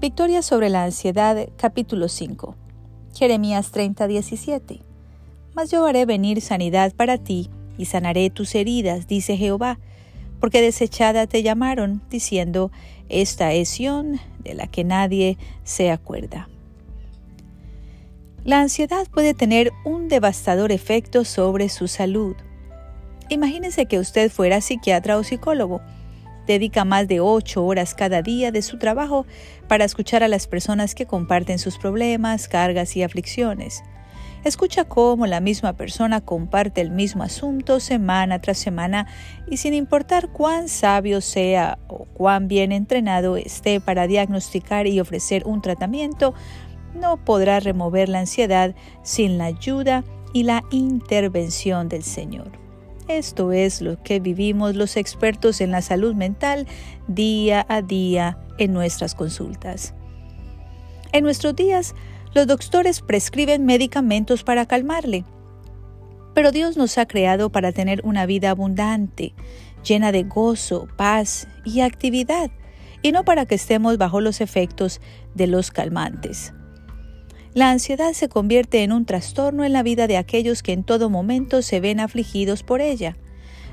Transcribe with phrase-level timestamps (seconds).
[0.00, 2.54] Victoria sobre la ansiedad, capítulo 5.
[3.14, 4.80] Jeremías 30, 17.
[5.54, 9.78] Mas yo haré venir sanidad para ti y sanaré tus heridas, dice Jehová,
[10.40, 12.70] porque desechada te llamaron, diciendo,
[13.08, 16.48] esta es Sión, de la que nadie se acuerda.
[18.44, 22.36] La ansiedad puede tener un devastador efecto sobre su salud.
[23.30, 25.80] Imagínese que usted fuera psiquiatra o psicólogo
[26.46, 29.26] dedica más de ocho horas cada día de su trabajo
[29.68, 33.82] para escuchar a las personas que comparten sus problemas, cargas y aflicciones.
[34.44, 39.06] Escucha cómo la misma persona comparte el mismo asunto semana tras semana
[39.48, 45.44] y sin importar cuán sabio sea o cuán bien entrenado esté para diagnosticar y ofrecer
[45.46, 46.34] un tratamiento,
[46.94, 50.04] no podrá remover la ansiedad sin la ayuda
[50.34, 52.63] y la intervención del Señor.
[53.08, 56.66] Esto es lo que vivimos los expertos en la salud mental
[57.06, 59.94] día a día en nuestras consultas.
[61.12, 61.94] En nuestros días,
[62.34, 65.24] los doctores prescriben medicamentos para calmarle.
[66.34, 69.34] Pero Dios nos ha creado para tener una vida abundante,
[69.86, 72.50] llena de gozo, paz y actividad,
[73.02, 75.00] y no para que estemos bajo los efectos
[75.34, 76.54] de los calmantes.
[77.54, 81.08] La ansiedad se convierte en un trastorno en la vida de aquellos que en todo
[81.08, 83.16] momento se ven afligidos por ella.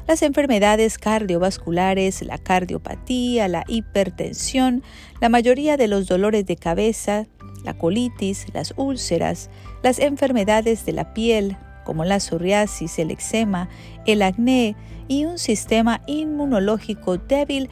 [0.07, 4.83] Las enfermedades cardiovasculares, la cardiopatía, la hipertensión,
[5.19, 7.25] la mayoría de los dolores de cabeza,
[7.63, 9.49] la colitis, las úlceras,
[9.81, 13.67] las enfermedades de la piel, como la psoriasis, el eczema,
[14.05, 14.75] el acné
[15.07, 17.67] y un sistema inmunológico débil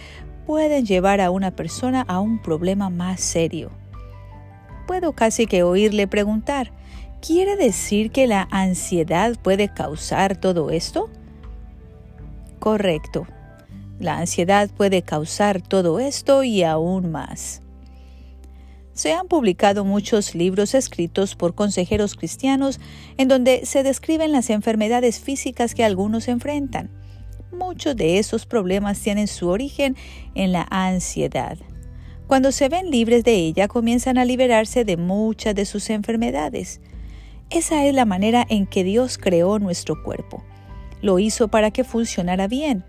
[0.47, 3.78] pueden llevar a una persona a un problema más serio
[4.89, 6.71] puedo casi que oírle preguntar,
[7.21, 11.11] ¿quiere decir que la ansiedad puede causar todo esto?
[12.57, 13.27] Correcto.
[13.99, 17.61] La ansiedad puede causar todo esto y aún más.
[18.93, 22.79] Se han publicado muchos libros escritos por consejeros cristianos
[23.17, 26.89] en donde se describen las enfermedades físicas que algunos enfrentan.
[27.51, 29.95] Muchos de esos problemas tienen su origen
[30.33, 31.59] en la ansiedad.
[32.29, 36.79] Cuando se ven libres de ella, comienzan a liberarse de muchas de sus enfermedades.
[37.49, 40.43] Esa es la manera en que Dios creó nuestro cuerpo.
[41.01, 42.83] Lo hizo para que funcionara bien.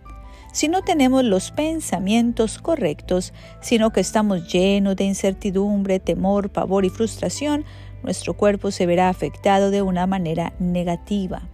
[0.52, 6.90] Si no tenemos los pensamientos correctos, sino que estamos llenos de incertidumbre, temor, pavor y
[6.90, 7.64] frustración,
[8.02, 11.48] nuestro cuerpo se verá afectado de una manera negativa.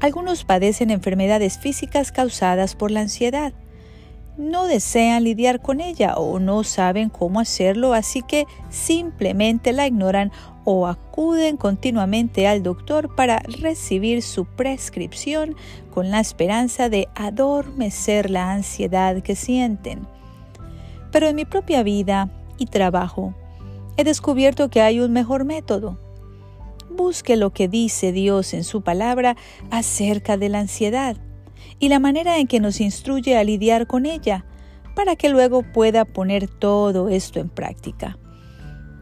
[0.00, 3.54] Algunos padecen enfermedades físicas causadas por la ansiedad
[4.40, 10.32] no desean lidiar con ella o no saben cómo hacerlo, así que simplemente la ignoran
[10.64, 15.56] o acuden continuamente al doctor para recibir su prescripción
[15.92, 20.06] con la esperanza de adormecer la ansiedad que sienten.
[21.12, 23.34] Pero en mi propia vida y trabajo
[23.96, 25.98] he descubierto que hay un mejor método.
[26.88, 29.36] Busque lo que dice Dios en su palabra
[29.70, 31.16] acerca de la ansiedad
[31.78, 34.44] y la manera en que nos instruye a lidiar con ella,
[34.94, 38.18] para que luego pueda poner todo esto en práctica.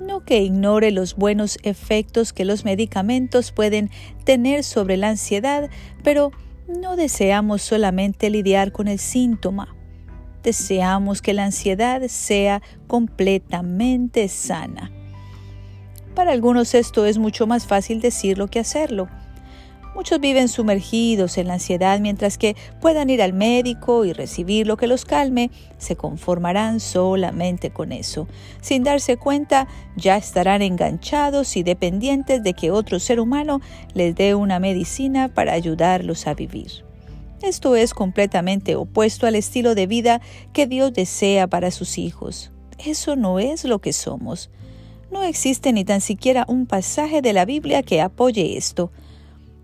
[0.00, 3.90] No que ignore los buenos efectos que los medicamentos pueden
[4.24, 5.70] tener sobre la ansiedad,
[6.04, 6.30] pero
[6.68, 9.74] no deseamos solamente lidiar con el síntoma.
[10.42, 14.92] Deseamos que la ansiedad sea completamente sana.
[16.14, 19.08] Para algunos esto es mucho más fácil decirlo que hacerlo.
[19.98, 24.76] Muchos viven sumergidos en la ansiedad mientras que puedan ir al médico y recibir lo
[24.76, 28.28] que los calme, se conformarán solamente con eso.
[28.60, 29.66] Sin darse cuenta,
[29.96, 33.60] ya estarán enganchados y dependientes de que otro ser humano
[33.92, 36.84] les dé una medicina para ayudarlos a vivir.
[37.42, 40.20] Esto es completamente opuesto al estilo de vida
[40.52, 42.52] que Dios desea para sus hijos.
[42.78, 44.48] Eso no es lo que somos.
[45.10, 48.92] No existe ni tan siquiera un pasaje de la Biblia que apoye esto.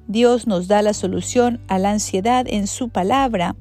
[0.06, 3.56] Dios nos da la solución a la ansiedad en su palabra.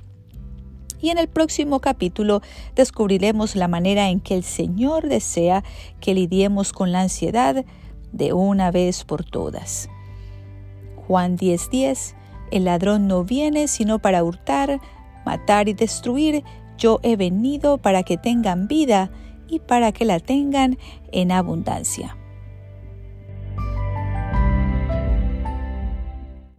[0.99, 2.41] Y en el próximo capítulo
[2.75, 5.63] descubriremos la manera en que el Señor desea
[6.01, 7.65] que lidiemos con la ansiedad
[8.11, 9.89] de una vez por todas.
[11.07, 12.15] Juan 10:10
[12.51, 14.79] El ladrón no viene sino para hurtar,
[15.25, 16.43] matar y destruir.
[16.77, 19.11] Yo he venido para que tengan vida
[19.47, 20.77] y para que la tengan
[21.11, 22.17] en abundancia.